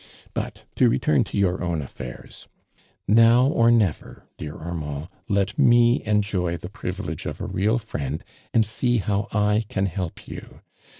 [0.33, 2.47] But to return to j'our own affairs.
[3.07, 8.63] Now or never, dear Armand, let mo enjoy tho i>rivilego of a real friend ami
[8.63, 10.37] see how I can help y.
[10.41, 10.61] u.